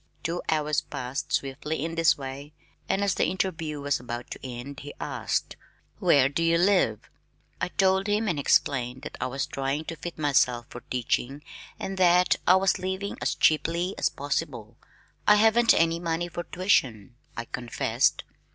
Two 0.23 0.41
hours 0.49 0.81
passed 0.81 1.31
swiftly 1.31 1.85
in 1.85 1.93
this 1.93 2.17
way 2.17 2.53
and 2.89 3.03
as 3.03 3.13
the 3.13 3.27
interview 3.27 3.79
was 3.81 3.99
about 3.99 4.31
to 4.31 4.43
end 4.43 4.79
he 4.79 4.95
asked, 4.99 5.57
"Where 5.99 6.27
do 6.27 6.41
you 6.41 6.57
live?" 6.57 7.07
I 7.61 7.67
told 7.67 8.07
him 8.07 8.27
and 8.27 8.39
explained 8.39 9.03
that 9.03 9.15
I 9.21 9.27
was 9.27 9.45
trying 9.45 9.85
to 9.85 9.95
fit 9.95 10.17
myself 10.17 10.65
for 10.71 10.81
teaching 10.89 11.43
and 11.79 11.99
that 11.99 12.37
I 12.47 12.55
was 12.55 12.79
living 12.79 13.15
as 13.21 13.35
cheaply 13.35 13.93
as 13.99 14.09
possible. 14.09 14.75
"I 15.27 15.35
haven't 15.35 15.71
any 15.75 15.99
money 15.99 16.29
for 16.29 16.45
tuition," 16.45 17.13
I 17.37 17.45
confessed. 17.45 18.23